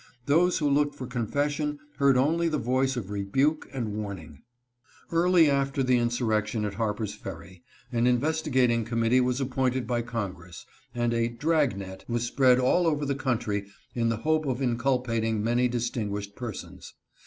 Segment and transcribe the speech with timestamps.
[0.25, 4.41] Those who looked for confession heard only the voice of rebuke and warning.
[5.11, 10.65] Early after the insurrection at Harper's Ferry an inves tigating committee was appointed by Congress,
[10.95, 15.43] and a" drag net" was spread all over the country in the hope of inculpating
[15.43, 16.95] many distinguished persons.